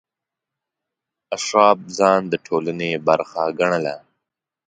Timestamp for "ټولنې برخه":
2.45-3.43